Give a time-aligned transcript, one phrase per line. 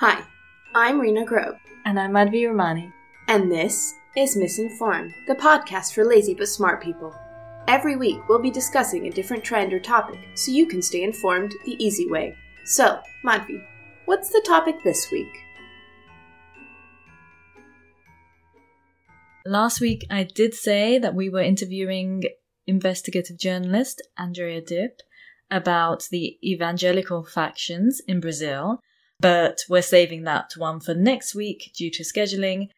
[0.00, 0.22] Hi,
[0.74, 2.92] I'm Rena Grove, And I'm Madhvi Romani.
[3.26, 7.14] and this is Misinformed, the podcast for lazy but smart people.
[7.66, 11.52] Every week, we'll be discussing a different trend or topic so you can stay informed
[11.64, 12.34] the easy way.
[12.64, 13.62] So, Madhvi,
[14.06, 15.32] what's the topic this week?
[19.44, 22.22] Last week, I did say that we were interviewing
[22.66, 25.00] investigative journalist Andrea Dip
[25.50, 28.80] about the evangelical factions in Brazil,
[29.20, 32.68] but we're saving that one for next week due to scheduling.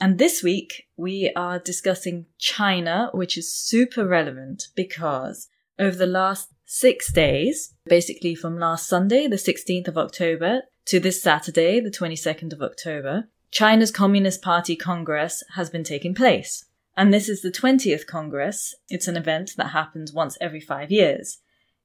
[0.00, 6.48] And this week, we are discussing China, which is super relevant because over the last
[6.64, 12.52] six days, basically from last Sunday, the 16th of October, to this Saturday, the 22nd
[12.52, 16.64] of October, China's Communist Party Congress has been taking place.
[16.96, 18.74] And this is the 20th Congress.
[18.88, 21.38] It's an event that happens once every five years.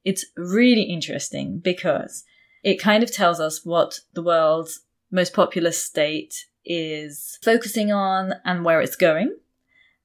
[0.04, 2.24] It's really interesting because
[2.64, 8.64] it kind of tells us what the world's most populous state is focusing on and
[8.64, 9.36] where it's going.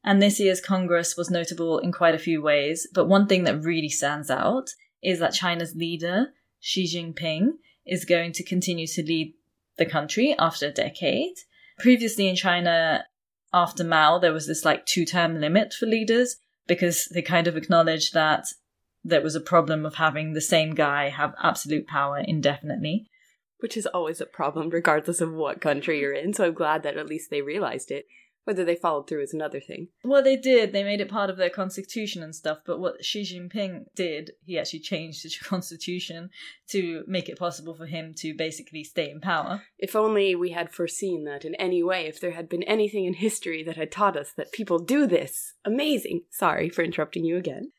[0.05, 3.62] And this year's Congress was notable in quite a few ways, but one thing that
[3.62, 4.70] really stands out
[5.03, 6.28] is that China's leader,
[6.61, 7.53] Xi Jinping,
[7.87, 9.34] is going to continue to lead
[9.77, 11.34] the country after a decade.
[11.78, 13.05] Previously in China,
[13.53, 17.56] after Mao, there was this like two term limit for leaders because they kind of
[17.56, 18.47] acknowledged that
[19.04, 23.08] there was a problem of having the same guy have absolute power indefinitely.
[23.60, 26.32] which is always a problem regardless of what country you're in.
[26.32, 28.06] So I'm glad that at least they realized it.
[28.44, 29.88] Whether they followed through is another thing.
[30.02, 30.72] Well, they did.
[30.72, 32.60] They made it part of their constitution and stuff.
[32.64, 36.30] But what Xi Jinping did, he actually changed the constitution
[36.70, 39.64] to make it possible for him to basically stay in power.
[39.78, 43.14] If only we had foreseen that in any way, if there had been anything in
[43.14, 45.52] history that had taught us that people do this.
[45.66, 46.22] Amazing.
[46.30, 47.72] Sorry for interrupting you again.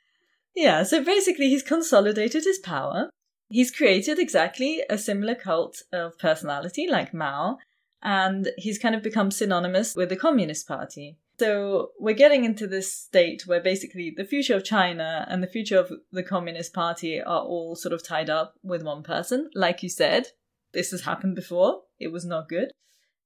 [0.59, 3.09] Yeah, so basically, he's consolidated his power.
[3.47, 7.59] He's created exactly a similar cult of personality like Mao,
[8.03, 11.15] and he's kind of become synonymous with the Communist Party.
[11.39, 15.80] So we're getting into this state where basically the future of China and the future
[15.80, 19.49] of the Communist Party are all sort of tied up with one person.
[19.55, 20.27] Like you said,
[20.73, 21.83] this has happened before.
[21.99, 22.71] It was not good.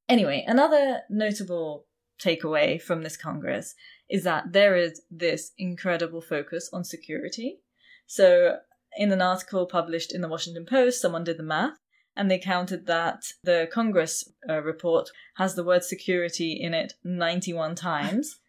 [0.07, 1.87] Anyway, another notable
[2.21, 3.75] takeaway from this Congress
[4.09, 7.59] is that there is this incredible focus on security.
[8.05, 8.57] So,
[8.95, 11.77] in an article published in the Washington Post, someone did the math
[12.15, 17.75] and they counted that the Congress uh, report has the word security in it 91
[17.75, 18.39] times.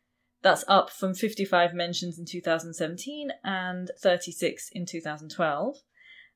[0.42, 5.76] That's up from 55 mentions in 2017 and 36 in 2012.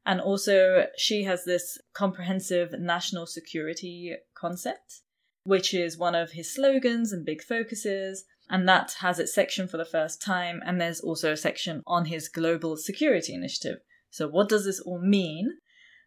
[0.06, 5.02] And also, Xi has this comprehensive national security concept,
[5.44, 8.24] which is one of his slogans and big focuses.
[8.50, 10.60] And that has its section for the first time.
[10.64, 13.78] And there's also a section on his global security initiative.
[14.10, 15.58] So, what does this all mean?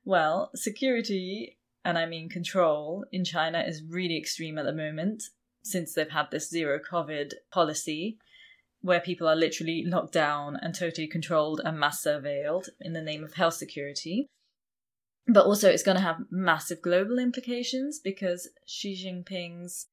[0.04, 5.24] Well, security, and I mean control, in China is really extreme at the moment
[5.64, 8.18] since they've had this zero COVID policy
[8.82, 13.24] where people are literally locked down and totally controlled and mass surveilled in the name
[13.24, 14.28] of health security.
[15.28, 19.88] But also, it's going to have massive global implications because Xi Jinping's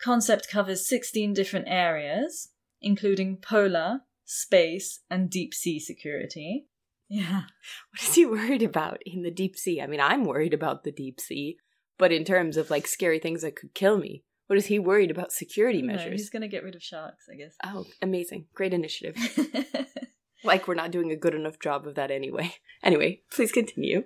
[0.00, 2.48] concept covers 16 different areas,
[2.80, 6.66] including polar, space, and deep sea security.
[7.08, 7.42] Yeah.
[7.92, 9.80] What is he worried about in the deep sea?
[9.80, 11.58] I mean, I'm worried about the deep sea,
[11.98, 15.10] but in terms of like scary things that could kill me, what is he worried
[15.10, 16.20] about security No, measures?
[16.20, 17.54] he's going to get rid of sharks, I guess.
[17.64, 18.46] Oh, amazing.
[18.54, 19.16] Great initiative.
[20.44, 22.54] like we're not doing a good enough job of that anyway.
[22.82, 24.04] Anyway, please continue.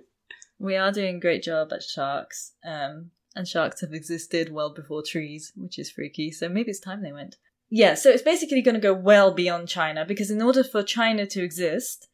[0.59, 5.01] We are doing a great job at sharks, um, and sharks have existed well before
[5.01, 6.31] trees, which is freaky.
[6.31, 7.37] So maybe it's time they went.
[7.69, 11.25] Yeah, so it's basically going to go well beyond China because in order for China
[11.27, 12.07] to exist,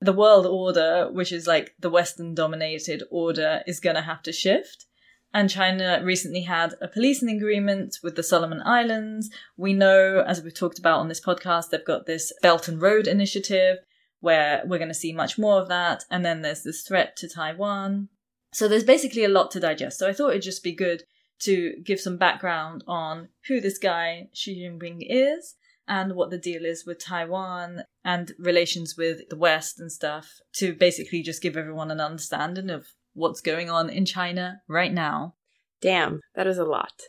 [0.00, 4.32] the world order, which is like the Western dominated order, is going to have to
[4.32, 4.86] shift.
[5.34, 9.28] And China recently had a policing agreement with the Solomon Islands.
[9.56, 13.06] We know, as we've talked about on this podcast, they've got this Belt and Road
[13.06, 13.78] initiative
[14.26, 16.04] where we're going to see much more of that.
[16.10, 18.08] And then there's this threat to Taiwan.
[18.52, 20.00] So there's basically a lot to digest.
[20.00, 21.04] So I thought it'd just be good
[21.42, 25.54] to give some background on who this guy Xi Jinping is
[25.86, 30.74] and what the deal is with Taiwan and relations with the West and stuff to
[30.74, 35.34] basically just give everyone an understanding of what's going on in China right now.
[35.80, 37.00] Damn, that is a lot.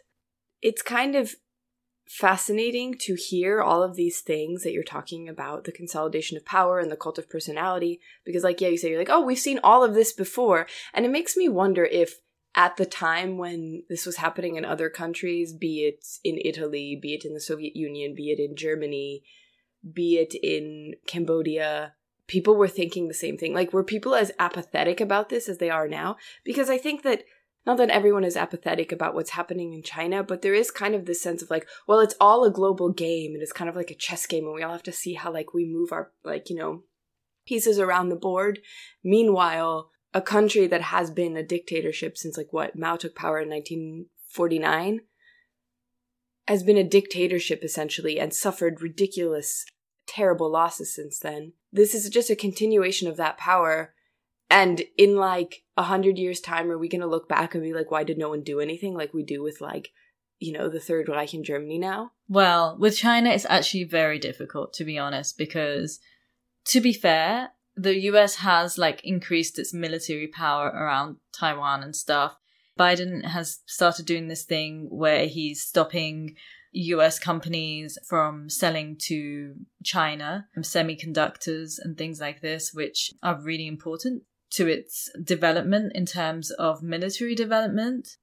[0.62, 1.34] It's kind of
[2.08, 6.80] fascinating to hear all of these things that you're talking about the consolidation of power
[6.80, 9.60] and the cult of personality because like yeah you say you're like oh we've seen
[9.64, 10.68] all of this before.
[10.94, 12.20] And it makes me wonder if
[12.56, 17.14] at the time when this was happening in other countries be it in Italy be
[17.14, 19.24] it in the Soviet Union be it in Germany
[19.94, 21.94] be it in Cambodia
[22.28, 23.54] people were thinking the same thing.
[23.54, 26.18] Like were people as apathetic about this as they are now?
[26.44, 27.24] Because I think that
[27.68, 31.06] not that everyone is apathetic about what's happening in China, but there is kind of
[31.06, 33.92] this sense of like, well, it's all a global game and it's kind of like
[33.92, 36.50] a chess game and we all have to see how like we move our like,
[36.50, 36.84] you know,
[37.46, 38.60] pieces around the board.
[39.04, 43.50] Meanwhile, a country that has been a dictatorship since like what Mao took power in
[43.50, 45.02] 1949
[46.48, 49.66] has been a dictatorship essentially and suffered ridiculous
[50.08, 51.52] terrible losses since then.
[51.74, 53.94] This is just a continuation of that power
[54.50, 57.74] and in like a hundred years time are we going to look back and be
[57.74, 59.90] like why did no one do anything like we do with like
[60.40, 64.74] you know the third reich in germany now Well, with China, it's actually very difficult,
[64.74, 66.00] to be honest, because
[66.66, 72.38] to be fair, the US has like increased its military power around Taiwan and stuff.
[72.78, 76.36] Biden has started doing this thing where he's stopping
[76.74, 84.24] US companies from selling to China semiconductors and things like this, which are really important
[84.52, 88.18] to its development in terms of military development.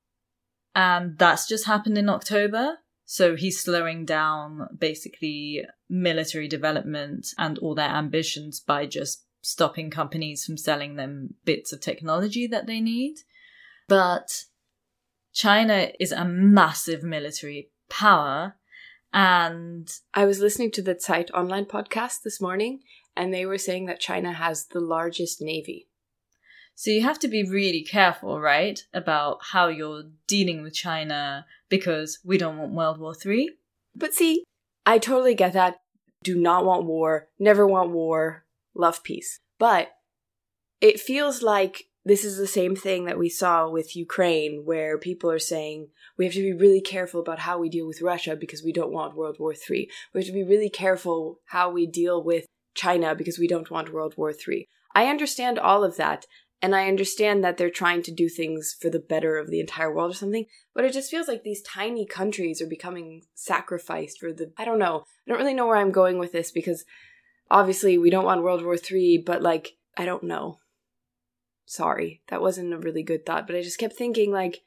[0.74, 2.78] And that's just happened in October.
[3.04, 10.44] So he's slowing down basically military development and all their ambitions by just stopping companies
[10.44, 13.16] from selling them bits of technology that they need.
[13.88, 14.44] But
[15.34, 18.54] China is a massive military power
[19.12, 22.80] and i was listening to the Zeit online podcast this morning
[23.16, 25.88] and they were saying that china has the largest navy
[26.74, 32.18] So you have to be really careful, right, about how you're dealing with China because
[32.24, 33.50] we don't want World War Three.
[33.94, 34.44] but see
[34.86, 35.76] i totally get that
[36.22, 38.44] do not want war never want war
[38.74, 39.88] love peace but
[40.80, 45.30] it feels like this is the same thing that we saw with Ukraine, where people
[45.30, 45.88] are saying
[46.18, 48.92] we have to be really careful about how we deal with Russia because we don't
[48.92, 49.88] want World War III.
[50.12, 52.44] We have to be really careful how we deal with
[52.74, 54.68] China because we don't want World War III.
[54.94, 56.26] I understand all of that,
[56.64, 59.92] and I understand that they're trying to do things for the better of the entire
[59.94, 64.32] world or something, but it just feels like these tiny countries are becoming sacrificed for
[64.32, 64.52] the.
[64.56, 65.04] I don't know.
[65.26, 66.84] I don't really know where I'm going with this because
[67.50, 70.60] obviously we don't want World War III, but like, I don't know
[71.66, 74.64] sorry that wasn't a really good thought but i just kept thinking like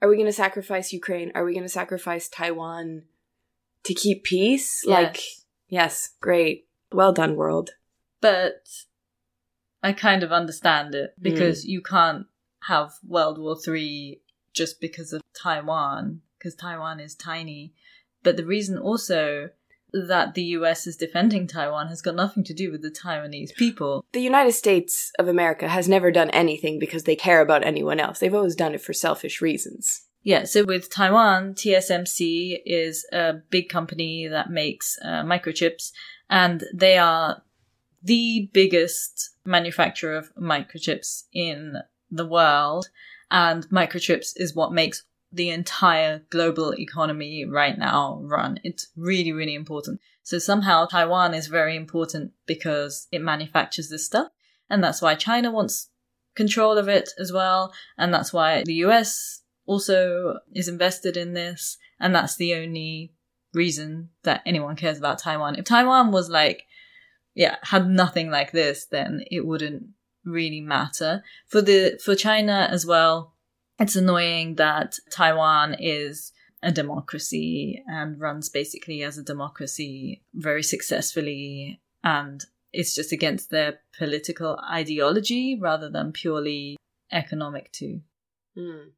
[0.00, 3.02] are we going to sacrifice ukraine are we going to sacrifice taiwan
[3.82, 5.44] to keep peace like Yes.
[5.68, 7.70] yes great well done world
[8.20, 8.68] But
[9.82, 12.26] I kind of understand it because you can't
[12.66, 14.20] have World War Three
[14.52, 17.72] just because of Taiwan, because Taiwan is tiny.
[18.22, 19.50] But the reason also
[19.92, 24.04] that the US is defending Taiwan has got nothing to do with the Taiwanese people.
[24.12, 28.18] the united states of america has never done anything because they care about anyone else
[28.18, 33.68] they've always done it for selfish reasons Yeah, so with Taiwan, TSMC is a big
[33.70, 35.92] company that makes uh, microchips,
[36.28, 37.42] and they are
[38.02, 41.76] the biggest manufacturer of microchips in
[42.10, 42.90] the world.
[43.30, 48.60] And microchips is what makes the entire global economy right now run.
[48.64, 50.00] It's really, really important.
[50.22, 54.28] So somehow Taiwan is very important because it manufactures this stuff.
[54.70, 55.88] And that's why China wants
[56.34, 57.72] control of it as well.
[57.96, 61.76] And that's why the US also is invested in this.
[62.00, 63.12] And that's the only
[63.52, 65.56] reason that anyone cares about Taiwan.
[65.56, 66.64] If Taiwan was like,
[67.38, 69.90] yeah, had nothing like this, then it wouldn't
[70.24, 71.22] really matter.
[71.46, 73.36] For the, for China as well,
[73.78, 76.32] it's annoying that Taiwan is
[76.64, 83.78] a democracy and runs basically as a democracy very successfully and it's just against their
[83.96, 86.76] political ideology rather than purely
[87.12, 88.00] economic too.
[88.56, 88.88] Hmm.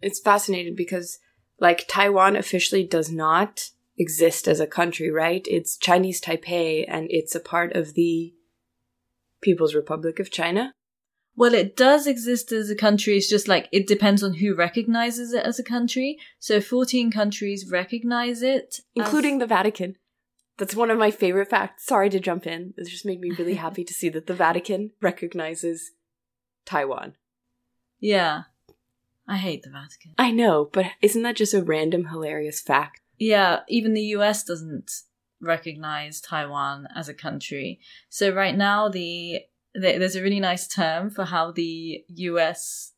[0.00, 1.18] It's fascinating because,
[1.58, 5.46] like, Taiwan officially does not exist as a country, right?
[5.48, 8.34] It's Chinese Taipei and it's a part of the
[9.42, 10.72] People's Republic of China.
[11.36, 13.16] Well, it does exist as a country.
[13.16, 16.18] It's just like it depends on who recognizes it as a country.
[16.38, 19.96] So 14 countries recognize it, including the Vatican.
[20.56, 21.84] That's one of my favorite facts.
[21.84, 22.72] Sorry to jump in.
[22.78, 25.92] It just made me really happy to see that the Vatican recognizes
[26.64, 27.14] Taiwan.
[28.00, 28.44] yeah.
[29.28, 30.14] I hate the Vatican.
[30.18, 33.00] I know, but isn't that just a random hilarious fact?
[33.18, 34.90] Yeah, even the US doesn't
[35.40, 37.80] recognize Taiwan as a country.
[38.08, 39.40] So right now, the,
[39.74, 42.92] the there's a really nice term for how the US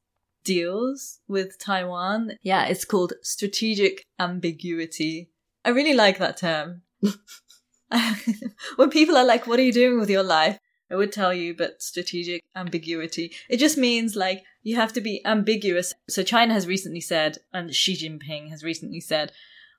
[0.45, 2.33] deals with Taiwan.
[2.43, 5.31] Yeah, it's called strategic ambiguity.
[5.65, 6.83] I really like that term.
[8.77, 10.59] when people are like, "What are you doing with your life?"
[10.91, 13.33] I would tell you, but strategic ambiguity.
[13.49, 15.93] It just means like you have to be ambiguous.
[16.09, 19.33] So China has recently said, and Xi Jinping has recently said,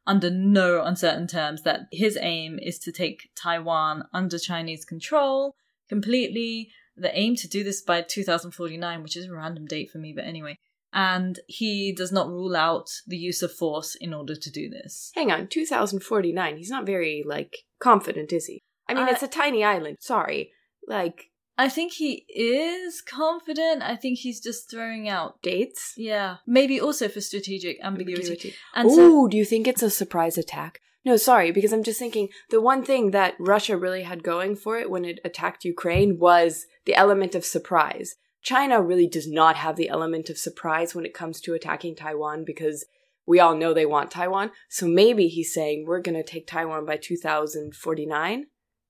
[0.09, 5.55] under no uncertain terms, that his aim is to take Taiwan under Chinese control
[5.87, 6.71] completely.
[6.97, 10.25] The aim to do this by 2049, which is a random date for me, but
[10.25, 10.57] anyway.
[10.91, 15.11] and he does not rule out the use of force in order to do this.
[15.13, 16.57] Hang on, 2049.
[16.57, 18.63] He's not very, like, confident, is he?
[18.87, 19.97] I mean, I- it's a tiny island.
[19.99, 20.51] Sorry.
[20.87, 21.28] Like,
[21.59, 23.83] I think he is confident.
[23.83, 25.93] I think he's just throwing out dates?
[25.97, 28.21] yeah, maybe also for strategic ambiguity.
[28.21, 28.55] Ambiguity.
[28.73, 30.79] And so do you think it's a surprise attack?
[31.03, 34.77] No, sorry, because I'm just thinking the one thing that Russia really had going for
[34.77, 38.15] it when it attacked Ukraine was the element of surprise.
[38.41, 42.45] China really does not have the element of surprise when it comes to attacking Taiwan
[42.45, 42.85] because
[43.27, 44.51] we all know they want Taiwan.
[44.69, 48.45] So maybe he's saying we're going to take Taiwan by 2049,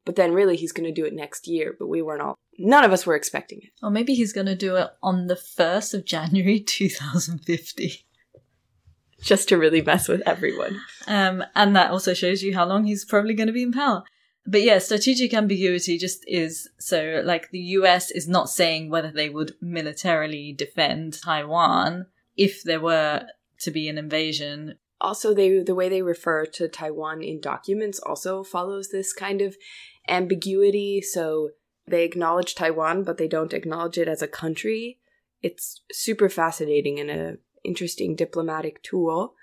[0.05, 2.83] but then really he's going to do it next year, but we weren't all none
[2.83, 3.69] of us were expecting it.
[3.81, 8.05] or maybe he's going to do it on the 1st of January 2050.
[9.21, 10.79] Just to really mess with everyone.
[11.07, 14.03] Um, and that also shows you how long he's probably going to be in power.
[14.45, 19.29] But yeah, strategic ambiguity just is so like the US is not saying whether they
[19.29, 22.05] would militarily defend Taiwan
[22.37, 23.27] if there were
[23.59, 24.75] to be an invasion.
[25.01, 29.57] also they the way they refer to Taiwan in documents also follows this kind of
[30.07, 31.49] ambiguity so
[31.89, 34.99] they acknowledge Taiwan but they don't acknowledge it as a country
[35.41, 39.33] it's super fascinating and an interesting diplomatic tool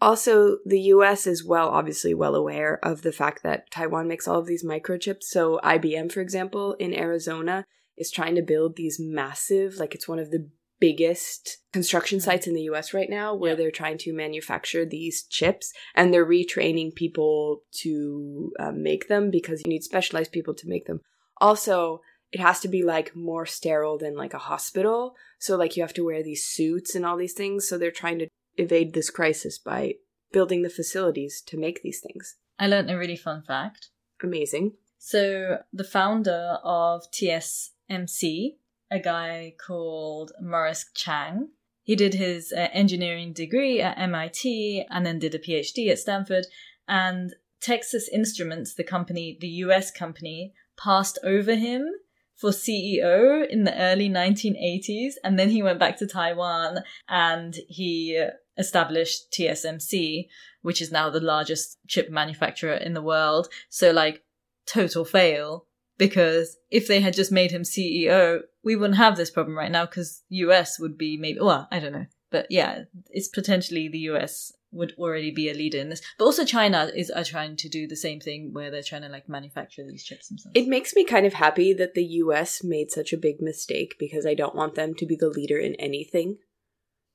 [0.00, 4.38] also the US is well obviously well aware of the fact that Taiwan makes all
[4.40, 7.64] of these microchips so IBM for example in Arizona
[7.96, 10.50] is trying to build these massive like it's one of the
[10.80, 13.56] biggest construction sites in the US right now where Yeah.
[13.56, 19.62] they're trying to manufacture these chips and they're retraining people to uh, make them because
[19.64, 21.00] you need specialized people to make them.
[21.42, 25.14] Also, it has to be like more sterile than like a hospital.
[25.38, 27.68] So, like, you have to wear these suits and all these things.
[27.68, 29.96] So, they're trying to evade this crisis by
[30.32, 32.36] building the facilities to make these things.
[32.58, 33.88] I learned a really fun fact.
[34.22, 34.72] Amazing.
[34.98, 38.56] So the founder of TSMC,
[38.90, 41.48] a guy called Morris Chang,
[41.82, 46.46] he did his uh, engineering degree at MIT and then did a PhD at Stanford.
[46.86, 51.86] And Texas Instruments, the company, the US company, passed over him
[52.34, 55.12] for CEO in the early 1980s.
[55.22, 58.24] And then he went back to Taiwan and he
[58.58, 60.26] established TSMC,
[60.62, 63.48] which is now the largest chip manufacturer in the world.
[63.70, 64.22] So, like,
[64.66, 65.66] total fail
[65.98, 69.86] because if they had just made him CEO, we wouldn't have this problem right now
[69.86, 72.06] because US would be maybe, well, I don't know.
[72.30, 76.02] But yeah, it's potentially the US would already be a leader in this.
[76.18, 79.08] But also China is are trying to do the same thing where they're trying to
[79.08, 80.52] like manufacture these chips themselves.
[80.54, 84.26] It makes me kind of happy that the US made such a big mistake because
[84.26, 86.38] I don't want them to be the leader in anything.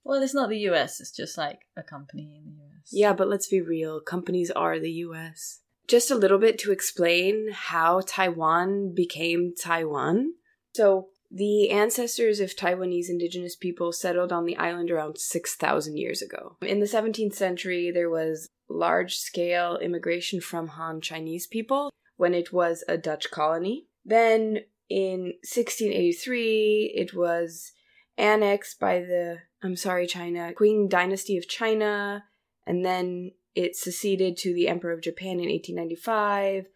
[0.03, 2.89] well, it's not the US, it's just like a company in the US.
[2.91, 3.99] Yeah, but let's be real.
[3.99, 5.61] Companies are the US.
[5.87, 10.33] Just a little bit to explain how Taiwan became Taiwan.
[10.73, 16.57] So, the ancestors of Taiwanese indigenous people settled on the island around 6,000 years ago.
[16.61, 22.51] In the 17th century, there was large scale immigration from Han Chinese people when it
[22.53, 23.87] was a Dutch colony.
[24.05, 27.73] Then in 1683, it was
[28.17, 32.23] annexed by the, I'm sorry, China, Qing dynasty of China,
[32.65, 36.67] and then it seceded to the Emperor of Japan in 1895.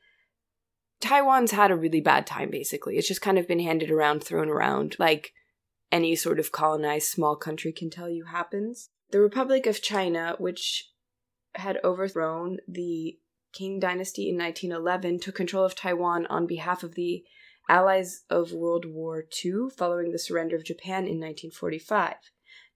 [1.02, 2.98] Taiwan's had a really bad time, basically.
[2.98, 5.34] It's just kind of been handed around, thrown around, like
[5.92, 8.90] any sort of colonized small country can tell you happens.
[9.12, 10.90] The Republic of China, which
[11.56, 13.18] had overthrown the
[13.54, 17.24] Qing dynasty in 1911, took control of Taiwan on behalf of the
[17.68, 22.16] Allies of World War II following the surrender of Japan in 1945.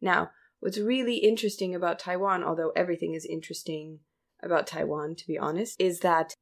[0.02, 4.00] Now, what's really interesting about Taiwan, although everything is interesting
[4.44, 6.34] about Taiwan, to be honest, is that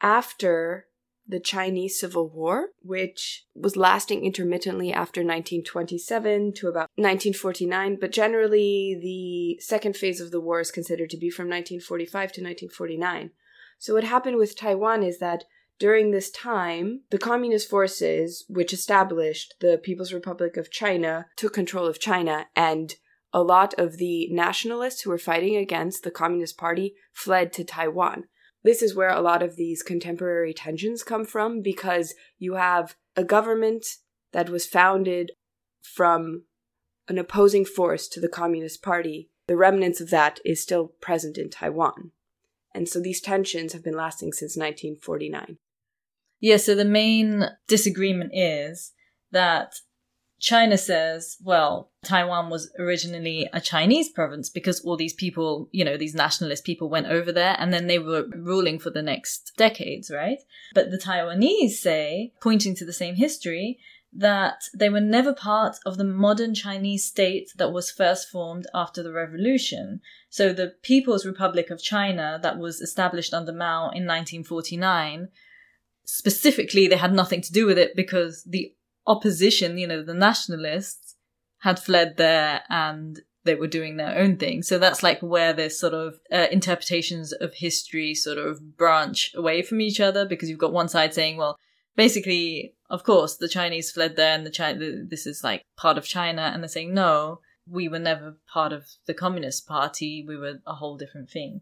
[0.00, 0.86] after
[1.26, 8.98] the Chinese Civil War, which was lasting intermittently after 1927 to about 1949, but generally
[9.00, 13.30] the second phase of the war is considered to be from 1945 to 1949.
[13.78, 15.44] So, what happened with Taiwan is that
[15.78, 21.86] during this time, the communist forces, which established the People's Republic of China, took control
[21.86, 22.94] of China, and
[23.32, 28.24] a lot of the nationalists who were fighting against the Communist Party fled to Taiwan.
[28.64, 33.22] This is where a lot of these contemporary tensions come from because you have a
[33.22, 33.86] government
[34.32, 35.32] that was founded
[35.82, 36.44] from
[37.06, 39.28] an opposing force to the Communist Party.
[39.46, 42.12] The remnants of that is still present in Taiwan.
[42.74, 45.58] And so these tensions have been lasting since 1949.
[46.40, 48.92] Yeah, so the main disagreement is
[49.30, 49.74] that
[50.44, 55.96] China says, well, Taiwan was originally a Chinese province because all these people, you know,
[55.96, 60.10] these nationalist people went over there and then they were ruling for the next decades,
[60.10, 60.40] right?
[60.74, 63.78] But the Taiwanese say, pointing to the same history,
[64.12, 69.02] that they were never part of the modern Chinese state that was first formed after
[69.02, 70.02] the revolution.
[70.28, 75.28] So the People's Republic of China that was established under Mao in 1949,
[76.04, 78.74] specifically, they had nothing to do with it because the
[79.06, 81.16] opposition, you know, the nationalists
[81.58, 84.62] had fled there and they were doing their own thing.
[84.62, 89.62] So that's like where this sort of uh, interpretations of history sort of branch away
[89.62, 91.58] from each other because you've got one side saying, well,
[91.96, 96.04] basically, of course, the Chinese fled there and the China, this is like part of
[96.04, 96.50] China.
[96.52, 100.24] And they're saying, no, we were never part of the Communist Party.
[100.26, 101.60] We were a whole different thing.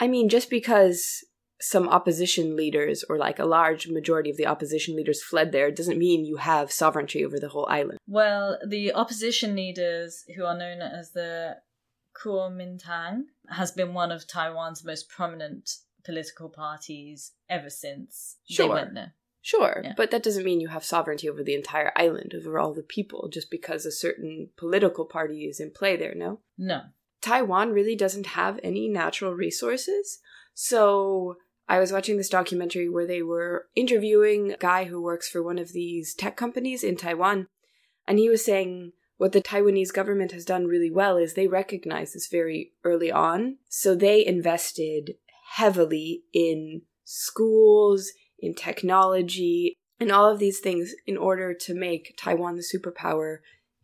[0.00, 1.24] I mean, just because
[1.60, 5.98] some opposition leaders or like a large majority of the opposition leaders fled there doesn't
[5.98, 7.98] mean you have sovereignty over the whole island.
[8.06, 11.58] Well, the opposition leaders, who are known as the
[12.16, 15.70] Kuomintang, has been one of Taiwan's most prominent
[16.04, 18.66] political parties ever since sure.
[18.68, 19.14] they went there.
[19.42, 19.94] Sure, Yeah.
[19.96, 23.28] but that doesn't mean you have sovereignty over the entire island, over all the people,
[23.28, 26.40] just because a certain political party is in play there, no?
[26.58, 26.82] No.
[27.22, 30.20] Taiwan really doesn't have any natural resources.
[30.54, 31.36] So
[31.70, 35.56] I was watching this documentary where they were interviewing a guy who works for one
[35.56, 37.46] of these tech companies in Taiwan.
[38.08, 42.12] And he was saying what the Taiwanese government has done really well is they recognize
[42.12, 43.58] this very early on.
[43.68, 45.14] So they invested
[45.52, 48.10] heavily in schools,
[48.40, 53.36] in technology, and all of these things in order to make Taiwan the superpower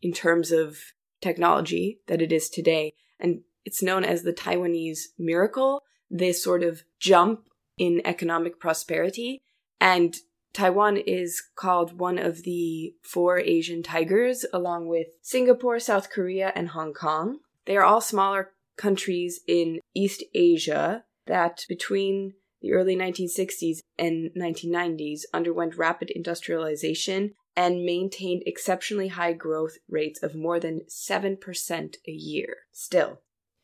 [0.02, 0.78] in terms of
[1.20, 2.94] technology that it is today.
[3.20, 7.46] And it's known as the Taiwanese miracle, this sort of jump
[7.78, 9.42] in economic prosperity.
[9.80, 10.16] And
[10.52, 16.70] Taiwan is called one of the four Asian tigers, along with Singapore, South Korea, and
[16.70, 17.40] Hong Kong.
[17.66, 25.22] They are all smaller countries in East Asia that between the early 1960s and 1990s
[25.34, 32.56] underwent rapid industrialization and maintained exceptionally high growth rates of more than 7% a year.
[32.72, 33.20] Still,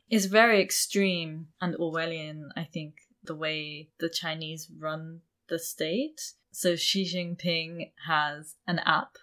[0.09, 6.21] It's very extreme and Orwellian, I think, the way the Chinese run the state.
[6.53, 9.17] So Xi Jinping has an app,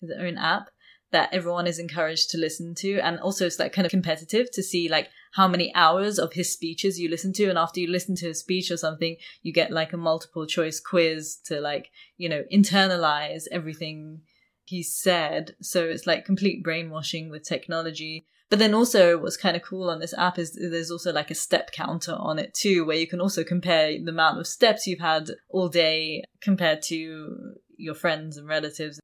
[0.00, 0.70] his own app
[1.10, 4.62] that everyone is encouraged to listen to, and also it's like kind of competitive to
[4.62, 8.14] see like how many hours of his speeches you listen to, and after you listen
[8.16, 12.28] to his speech or something, you get like a multiple choice quiz to like you
[12.28, 14.20] know internalize everything
[14.68, 15.56] he said.
[15.62, 18.26] So it's like complete brainwashing with technology.
[18.50, 21.34] But then also what's kind of cool on this app is there's also like a
[21.34, 25.00] step counter on it too, where you can also compare the amount of steps you've
[25.00, 29.00] had all day compared to your friends and relatives.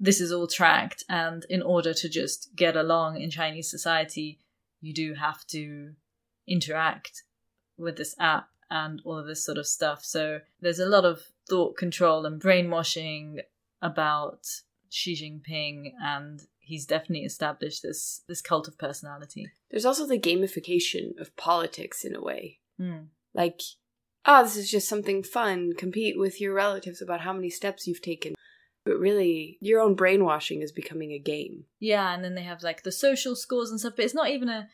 [0.00, 1.04] This is all tracked.
[1.08, 4.40] And in order to just get along in Chinese society,
[4.80, 5.92] you do have to
[6.46, 7.22] interact
[7.76, 10.04] with this app and all of this sort of stuff.
[10.04, 13.40] So there's a lot of thought control and brainwashing
[13.80, 14.46] about
[14.90, 19.50] Xi Jinping and he's definitely established this this cult of personality.
[19.70, 22.58] there's also the gamification of politics in a way.
[22.78, 23.08] Hmm.
[23.34, 23.60] Like,
[24.26, 25.72] oh, this is just something fun.
[25.76, 28.34] Compete with your relatives about how many steps you've taken.
[28.84, 31.64] But really, your own brainwashing is becoming a game.
[31.78, 34.48] Yeah, and then they have like the social scores and stuff, but it's not even
[34.48, 34.68] a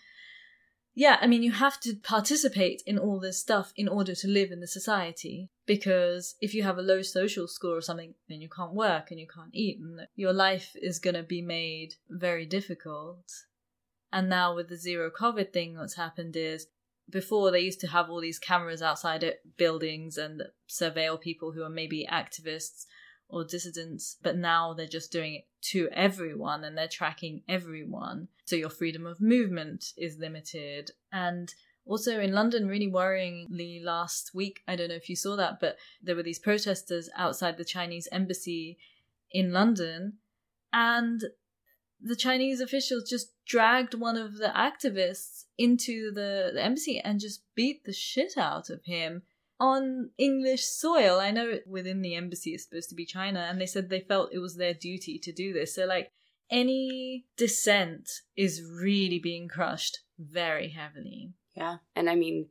[0.95, 4.53] yeah, I mean, you have to participate in all this stuff in order to live
[4.53, 5.51] in the society.
[5.67, 9.19] Because if you have a low social score or something, then you can't work and
[9.19, 13.25] you can't eat, and your life is going to be made very difficult.
[14.13, 16.69] And now with the zero COVID thing, what's happened is
[17.11, 19.25] before they used to have all these cameras outside
[19.57, 22.87] buildings and surveil people who are maybe activists
[23.35, 28.29] or dissidents, but now they're just doing it to everyone and they're tracking everyone.
[28.45, 30.93] So your freedom of movement is limited.
[31.13, 31.53] And
[31.85, 35.77] also in London, really worryingly last week, I don't know if you saw that, but
[36.01, 38.79] there were these protesters outside the Chinese embassy
[39.33, 40.19] in London,
[40.73, 41.25] and
[42.01, 47.43] the Chinese officials just dragged one of the activists into the, the embassy and just
[47.57, 49.23] beat the shit out of him
[49.65, 51.19] on English soil.
[51.21, 54.33] I know within the embassy is supposed to be China, and they said they felt
[54.33, 55.75] it was their duty to do this.
[55.75, 56.13] So, like,
[56.51, 61.33] any dissent is really being crushed very heavily.
[61.57, 61.79] Yeah.
[61.97, 62.49] And I mean,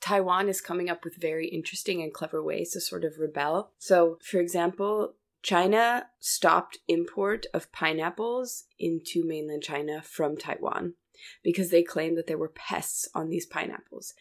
[0.00, 3.72] Taiwan is coming up with very interesting and clever ways to sort of rebel.
[3.78, 10.94] So, for example, China stopped import of pineapples into mainland China from Taiwan
[11.42, 14.12] because they claimed that there were pests on these pineapples.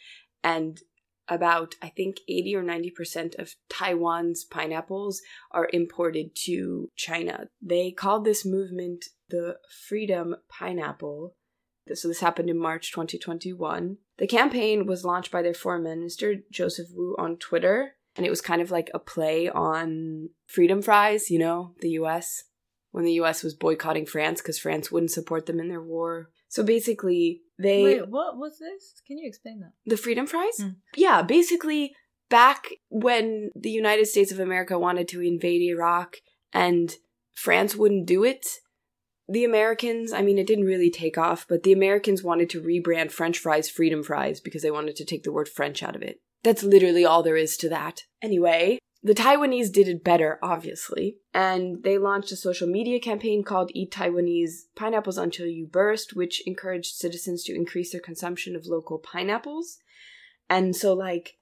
[0.43, 0.79] And
[1.29, 7.47] about, I think, 80 or 90% of Taiwan's pineapples are imported to China.
[7.61, 11.35] They called this movement the Freedom Pineapple.
[11.93, 13.97] So this happened in March 2021.
[14.17, 17.93] The campaign was launched by their foreign minister, Joseph Wu, on Twitter.
[18.15, 22.43] And it was kind of like a play on freedom fries, you know, the US.
[22.91, 26.31] when the US was boycotting France because France wouldn't support them in their war.
[26.47, 27.83] So basically, they.
[27.83, 29.01] Wait, what was this?
[29.05, 29.71] Can you explain that?
[29.85, 30.57] The freedom fries?
[30.59, 30.75] Mm.
[30.95, 31.93] Yeah, basically,
[32.29, 36.17] back when the United States of America wanted to invade Iraq
[36.53, 36.95] and
[37.33, 38.47] France wouldn't do it,
[39.29, 43.11] the Americans, I mean, it didn't really take off, but the Americans wanted to rebrand
[43.11, 46.21] French fries freedom fries because they wanted to take the word French out of it.
[46.43, 48.03] That's literally all there is to that.
[48.21, 53.71] Anyway, the Taiwanese did it better, obviously, and they launched a social media campaign called
[53.73, 58.97] Eat Taiwanese Pineapples Until You Burst, which encouraged citizens to increase their consumption of local
[58.97, 59.77] pineapples.
[60.49, 61.37] And so, like,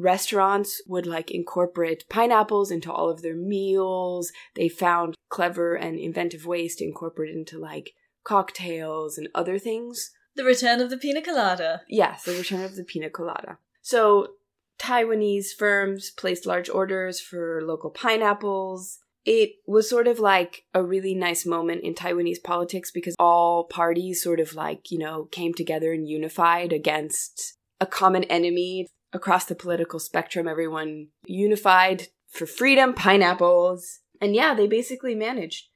[0.00, 4.32] restaurants would like incorporate pineapples into all of their meals.
[4.54, 7.92] They found clever and inventive ways to incorporate it into like
[8.24, 10.12] cocktails and other things.
[10.36, 11.82] The return of the pina colada.
[11.88, 13.58] Yes, the return of the pina colada.
[13.82, 14.34] So
[14.80, 18.98] Taiwanese firms placed large orders for local pineapples.
[19.26, 24.22] It was sort of like a really nice moment in Taiwanese politics because all parties
[24.22, 29.54] sort of like, you know, came together and unified against a common enemy across the
[29.54, 30.48] political spectrum.
[30.48, 34.00] Everyone unified for freedom, pineapples.
[34.20, 35.66] And yeah, they basically managed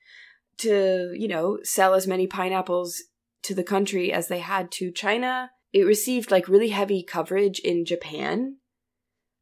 [0.59, 3.03] to, you know, sell as many pineapples
[3.43, 5.51] to the country as they had to China.
[5.75, 8.57] It received like really heavy coverage in Japan.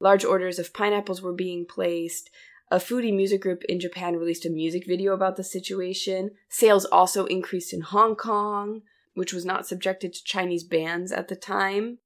[0.03, 2.29] Large orders of pineapples were being placed.
[2.73, 6.33] A foodie music group in Japan released a music video about the situation.
[6.49, 8.83] Sales also increased in Hong Kong,
[9.15, 11.99] which was not subjected to Chinese bans at the time.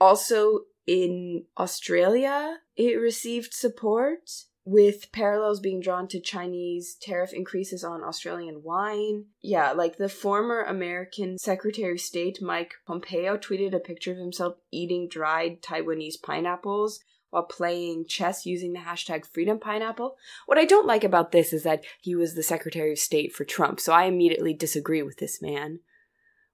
[0.00, 4.28] Also, in Australia, it received support,
[4.64, 9.26] with parallels being drawn to Chinese tariff increases on Australian wine.
[9.40, 14.56] Yeah, like the former American Secretary of State Mike Pompeo tweeted a picture of himself
[14.72, 20.16] eating dried Taiwanese pineapples while playing chess using the hashtag freedom pineapple.
[20.46, 23.44] What I don't like about this is that he was the Secretary of State for
[23.44, 25.80] Trump, so I immediately disagree with this man.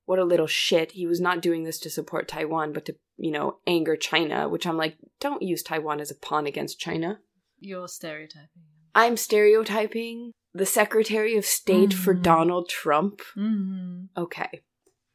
[0.05, 0.93] What a little shit.
[0.93, 4.67] He was not doing this to support Taiwan, but to, you know, anger China, which
[4.67, 7.19] I'm like, don't use Taiwan as a pawn against China.
[7.59, 8.49] You're stereotyping.
[8.95, 12.23] I'm stereotyping the Secretary of State for Mhm.
[12.23, 13.21] Donald Trump.
[13.37, 14.05] Mm-hmm.
[14.17, 14.63] Okay.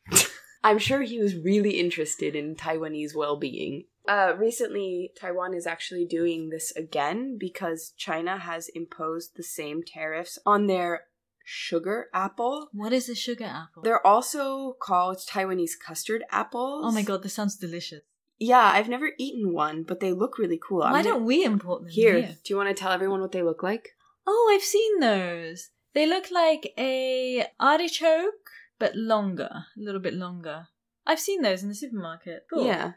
[0.64, 3.86] I'm sure he was really interested in Taiwanese well being.
[4.08, 10.40] Uh, recently, Taiwan is actually doing this again because China has imposed the same tariffs
[10.46, 11.04] on their
[11.44, 12.70] sugar apple.
[12.74, 13.84] What is a sugar apple?
[13.84, 16.84] They're also called Taiwanese custard apples.
[16.86, 18.02] oh my god, this sounds delicious.
[18.40, 20.80] Yeah, I've never eaten one, but they look really cool.
[20.80, 22.18] Why I'm don't we import them here?
[22.18, 22.38] here?
[22.44, 23.90] Do you want to tell everyone what they look like?
[24.26, 25.70] Oh, I've seen those.
[25.94, 30.70] They look like a artichoke, but longer, a little bit longer.
[31.06, 32.46] I've seen those in the supermarket.
[32.52, 32.66] Cool.
[32.66, 32.94] Yeah.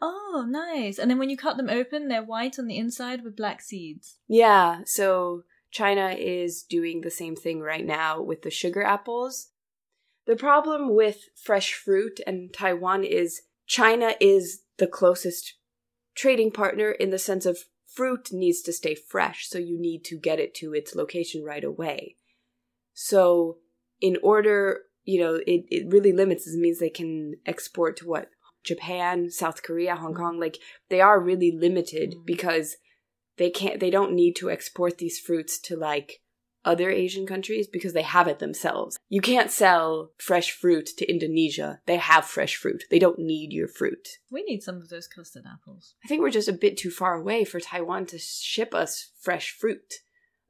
[0.00, 0.98] Oh, nice.
[0.98, 4.18] And then when you cut them open, they're white on the inside with black seeds.
[4.28, 9.48] Yeah, so China is doing the same thing right now with the sugar apples.
[10.26, 15.54] The problem with fresh fruit and Taiwan is China is the closest
[16.14, 20.18] trading partner in the sense of fruit needs to stay fresh, so you need to
[20.18, 22.16] get it to its location right away.
[22.92, 23.58] So,
[24.00, 26.46] in order, you know, it, it really limits.
[26.46, 28.30] It means they can export to what?
[28.66, 30.38] Japan, South Korea, Hong Kong.
[30.38, 30.58] Like,
[30.90, 32.26] they are really limited Mm.
[32.26, 32.76] because
[33.38, 36.20] they can't they don't need to export these fruits to like
[36.64, 38.98] other Asian countries because they have it themselves.
[39.08, 41.80] You can't sell fresh fruit to Indonesia.
[41.86, 42.82] They have fresh fruit.
[42.90, 44.18] They don't need your fruit.
[44.30, 45.94] We need some of those custard apples.
[46.04, 49.50] I think we're just a bit too far away for Taiwan to ship us fresh
[49.52, 49.94] fruit.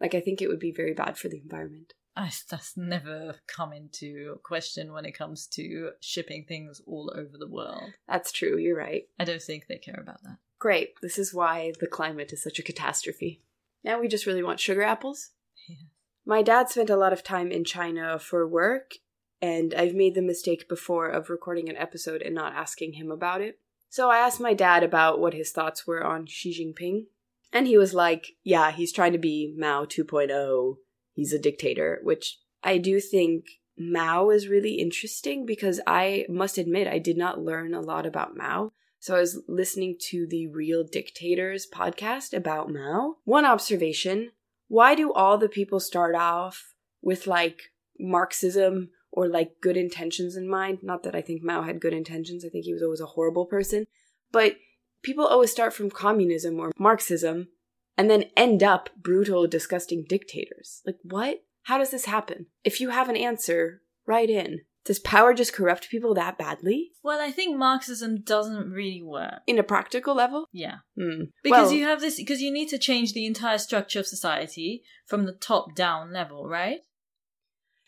[0.00, 1.92] Like I think it would be very bad for the environment.
[2.16, 7.48] I, that's never come into question when it comes to shipping things all over the
[7.48, 7.92] world.
[8.09, 8.57] That's true.
[8.57, 9.02] You're right.
[9.20, 10.38] I don't think they care about that.
[10.59, 10.94] Great.
[11.02, 13.42] This is why the climate is such a catastrophe.
[13.85, 15.31] Now we just really want sugar apples.
[15.68, 15.76] Yeah.
[16.24, 18.94] My dad spent a lot of time in China for work,
[19.42, 23.42] and I've made the mistake before of recording an episode and not asking him about
[23.42, 23.61] it.
[23.90, 27.05] So I asked my dad about what his thoughts were on Xi Jinping,
[27.52, 30.76] and he was like, Yeah, he's trying to be Mao 2.0.
[31.16, 33.46] He's a dictator, which I do think
[33.79, 38.37] Mao is really interesting because I must admit I did not learn a lot about
[38.37, 38.72] Mao.
[39.00, 43.16] So I was listening to the Real Dictators podcast about Mao.
[43.24, 44.31] One observation
[44.68, 50.48] why do all the people start off with like Marxism or like good intentions in
[50.48, 50.81] mind?
[50.83, 53.46] Not that I think Mao had good intentions, I think he was always a horrible
[53.46, 53.87] person.
[54.33, 54.57] But
[55.02, 57.48] people always start from communism or Marxism
[57.96, 60.82] and then end up brutal, disgusting dictators.
[60.87, 61.42] Like, what?
[61.62, 62.46] How does this happen?
[62.64, 64.61] If you have an answer, write in.
[64.85, 66.92] Does power just corrupt people that badly?
[67.02, 69.40] Well, I think Marxism doesn't really work.
[69.48, 70.46] In a practical level?
[70.52, 70.76] Yeah.
[70.96, 71.24] Hmm.
[71.42, 74.85] Because Well- you have this, because you need to change the entire structure of society
[75.04, 76.82] from the top down level, right?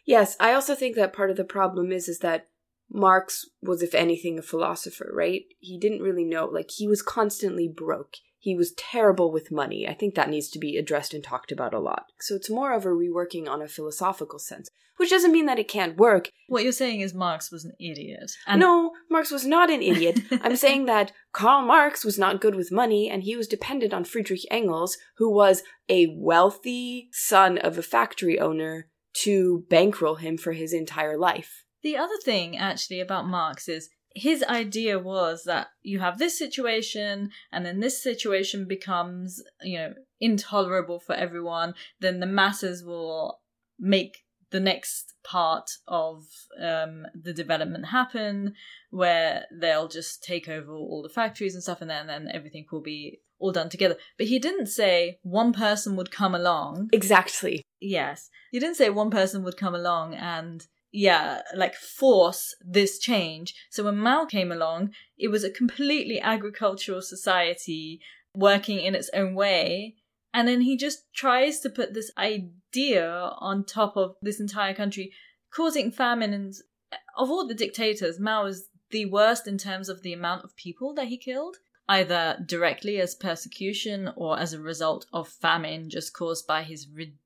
[0.04, 2.48] Yes, I also think that part of the problem is is that
[2.90, 5.42] Marx was, if anything, a philosopher, right?
[5.60, 8.14] He didn't really know, like, he was constantly broke.
[8.48, 9.87] He was terrible with money.
[9.87, 12.06] I think that needs to be addressed and talked about a lot.
[12.18, 15.68] So it's more of a reworking on a philosophical sense, which doesn't mean that it
[15.68, 16.30] can't work.
[16.46, 18.32] What you're saying is Marx was an idiot.
[18.46, 20.20] And no, Marx was not an idiot.
[20.40, 24.04] I'm saying that Karl Marx was not good with money and he was dependent on
[24.04, 28.88] Friedrich Engels, who was a wealthy son of a factory owner,
[29.24, 31.64] to bankroll him for his entire life.
[31.82, 37.30] The other thing, actually, about Marx is his idea was that you have this situation,
[37.52, 41.74] and then this situation becomes, you know, intolerable for everyone.
[42.00, 43.40] Then the masses will
[43.78, 46.24] make the next part of
[46.60, 48.54] um, the development happen,
[48.90, 52.80] where they'll just take over all the factories and stuff, and then, then everything will
[52.80, 53.96] be all done together.
[54.16, 57.62] But he didn't say one person would come along Exactly.
[57.80, 58.30] Yes.
[58.52, 63.55] You didn't say one person would come along and, yeah, like force this change.
[63.70, 68.01] So when Mao came along, it was a completely agricultural society
[68.35, 69.96] working in its own way.
[70.33, 75.12] And then he just tries to put this idea on top of this entire country,
[75.53, 76.33] causing famine.
[76.33, 76.55] And
[76.92, 80.57] uh, of all the dictators, Mao is the worst in terms of the amount of
[80.57, 81.57] people that he killed
[81.90, 87.18] either directly as persecution or as a result of famine just caused by his ridiculous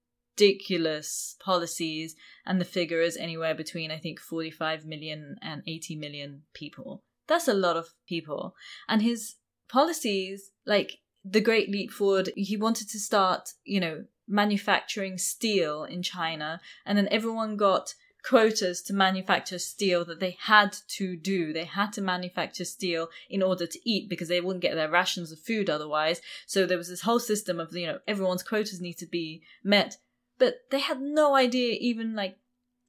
[1.40, 2.14] policies
[2.46, 7.48] and the figure is anywhere between i think 45 million and 80 million people that's
[7.48, 8.54] a lot of people
[8.88, 9.36] and his
[9.68, 16.02] policies like the great leap forward he wanted to start you know manufacturing steel in
[16.02, 21.52] china and then everyone got quotas to manufacture steel that they had to do.
[21.52, 25.32] They had to manufacture steel in order to eat because they wouldn't get their rations
[25.32, 26.20] of food otherwise.
[26.46, 29.96] So there was this whole system of, you know, everyone's quotas need to be met.
[30.42, 32.36] But they had no idea even like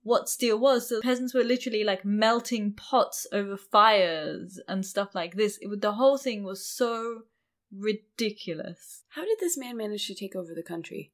[0.02, 0.90] what steel was.
[0.90, 5.60] So peasants were literally like melting pots over fires and stuff like this.
[5.62, 7.26] It the whole thing was so
[7.72, 9.04] ridiculous.
[9.10, 11.12] How did this man manage to take over the country?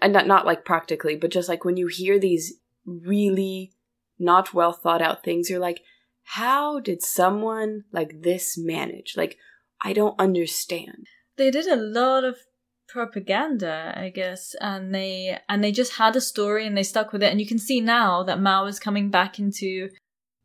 [0.00, 2.54] And not not like practically, but just like when you hear these
[2.86, 3.74] really
[4.18, 5.82] not well thought out things, you're like,
[6.22, 9.18] how did someone like this manage?
[9.18, 9.36] Like,
[9.82, 11.08] I don't understand.
[11.36, 12.38] they did a lot of
[12.86, 17.22] propaganda i guess and they and they just had a story and they stuck with
[17.22, 17.30] it.
[17.30, 19.90] And you can see now that mao is coming back into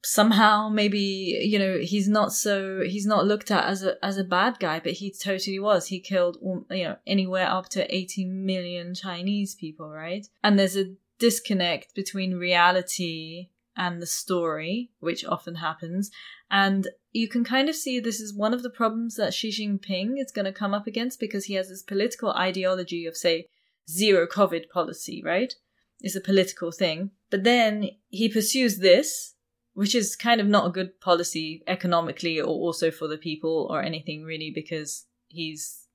[0.04, 4.23] somehow maybe you know he's not so he's not looked at as a as a
[4.23, 5.88] bad guy but he totally was.
[5.88, 10.28] He killed um, you know anywhere up to 80 million chinese people right?
[10.43, 16.12] And there's a disconnect between reality and the story which often happens
[16.49, 20.22] and you can kind of see this is one of the problems that Xi Jinping
[20.22, 23.48] is going to come up against because he has this political ideology of, say,
[23.89, 25.54] zero COVID policy, right?
[26.02, 27.12] It's a political thing.
[27.30, 29.34] But then he pursues this,
[29.74, 33.82] which is kind of not a good policy economically or also for the people or
[33.82, 35.88] anything really because he's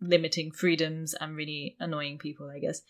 [0.00, 2.82] limiting freedoms and really annoying people, I guess.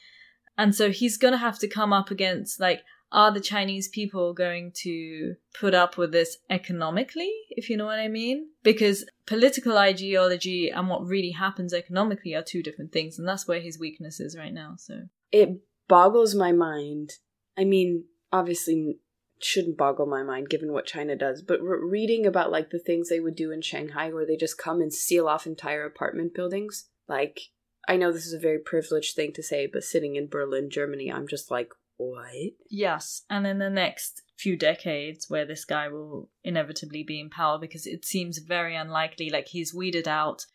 [0.57, 4.34] And so he's going to have to come up against, like, are the Chinese people
[4.34, 8.48] going to put up with this economically, if you know what I mean?
[8.62, 13.60] Because political ideology and what really happens economically are two different things, and that's where
[13.60, 14.74] his weakness is right now.
[14.78, 17.12] So It boggles my mind.
[17.56, 18.98] I mean, obviously
[19.40, 23.08] shouldn't boggle my mind given what China does, but re- reading about like the things
[23.08, 26.88] they would do in Shanghai where they just come and seal off entire apartment buildings,
[27.08, 27.40] like
[27.86, 31.12] I know this is a very privileged thing to say, but sitting in Berlin, Germany,
[31.12, 32.35] I'm just like, what?
[32.68, 37.59] yes, and in the next few decades, where this guy will inevitably be in power,
[37.59, 39.30] because it seems very unlikely.
[39.30, 40.46] Like he's weeded out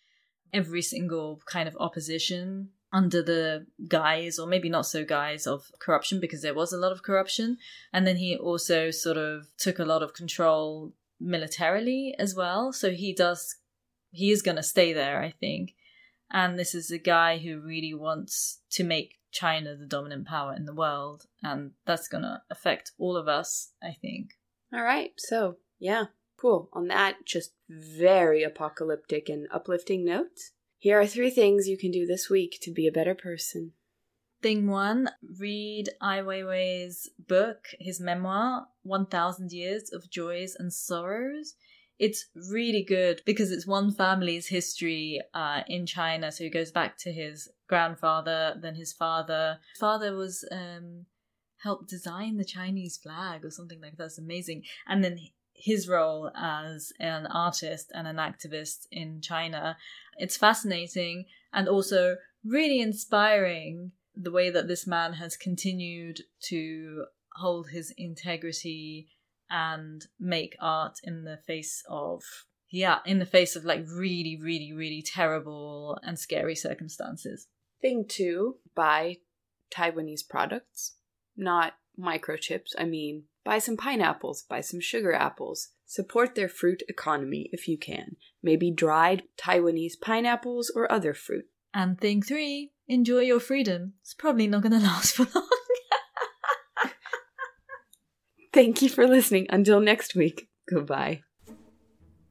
[0.51, 6.19] every single kind of opposition under the guise, or maybe not so guise, of corruption,
[6.19, 7.57] because there was a lot of corruption.
[7.93, 12.73] And then he also sort of took a lot of control militarily as well.
[12.73, 13.55] So he does,
[14.11, 15.73] he is going to stay there, I think.
[16.31, 20.65] And this is a guy who really wants to make China the dominant power in
[20.65, 21.25] the world.
[21.43, 24.31] And that's going to affect all of us, I think.
[24.73, 26.05] All right, so yeah,
[26.37, 26.69] cool.
[26.73, 30.39] On that just very apocalyptic and uplifting note,
[30.77, 33.73] here are three things you can do this week to be a better person.
[34.41, 41.55] Thing one, read Ai Weiwei's book, his memoir, 1000 Years of Joys and Sorrows.
[41.99, 46.31] It's really good because it's one family's history uh, in China.
[46.31, 49.59] So he goes back to his grandfather, then his father.
[49.79, 51.05] Father was um,
[51.57, 54.03] helped design the Chinese flag or something like that.
[54.03, 54.63] that's amazing.
[54.87, 55.19] And then
[55.53, 59.77] his role as an artist and an activist in China.
[60.17, 67.69] It's fascinating and also really inspiring the way that this man has continued to hold
[67.69, 69.07] his integrity
[69.49, 72.23] and make art in the face of
[72.69, 77.47] yeah in the face of like really really really terrible and scary circumstances
[77.81, 79.17] Thing two, buy
[79.71, 80.95] Taiwanese products,
[81.37, 82.71] not microchips.
[82.77, 85.69] I mean, buy some pineapples, buy some sugar apples.
[85.85, 88.17] Support their fruit economy if you can.
[88.43, 91.45] Maybe dried Taiwanese pineapples or other fruit.
[91.73, 95.47] and thing three enjoy your freedom it's probably not going to last for long
[98.51, 99.47] Thank you for listening.
[99.49, 101.21] Until next week, goodbye.